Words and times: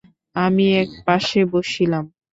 আমি 0.35 0.65
এক 0.81 0.89
পাশে 1.05 1.41
বসিলাম। 1.53 2.05